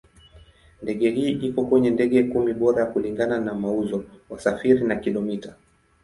Ndege 0.81 1.09
hii 1.11 1.29
iko 1.31 1.65
kwenye 1.65 1.89
ndege 1.89 2.23
kumi 2.23 2.53
bora 2.53 2.85
kulingana 2.85 3.39
na 3.39 3.53
mauzo, 3.53 4.03
wasafiri 4.29 4.83
na 4.83 4.95
kilomita. 4.95 5.55